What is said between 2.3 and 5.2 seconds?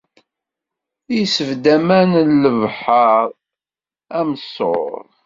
lebḥeṛmr am ṣṣur.